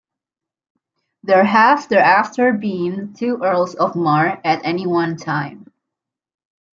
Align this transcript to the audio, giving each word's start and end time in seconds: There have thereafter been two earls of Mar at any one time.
There 1.21 1.43
have 1.43 1.87
thereafter 1.87 2.53
been 2.53 3.13
two 3.13 3.39
earls 3.43 3.75
of 3.75 3.95
Mar 3.95 4.41
at 4.43 4.65
any 4.65 4.87
one 4.87 5.15
time. 5.15 5.71